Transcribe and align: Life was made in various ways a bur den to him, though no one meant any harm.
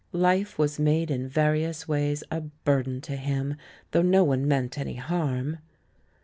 Life 0.13 0.57
was 0.57 0.79
made 0.79 1.11
in 1.11 1.27
various 1.29 1.87
ways 1.87 2.23
a 2.31 2.41
bur 2.41 2.81
den 2.81 3.01
to 3.01 3.15
him, 3.15 3.53
though 3.91 4.01
no 4.01 4.23
one 4.23 4.47
meant 4.47 4.79
any 4.79 4.95
harm. 4.95 5.59